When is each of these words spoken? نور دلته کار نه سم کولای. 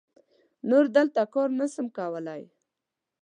نور 0.69 0.85
دلته 0.95 1.21
کار 1.33 1.49
نه 1.59 1.65
سم 1.73 1.87
کولای. 1.97 2.43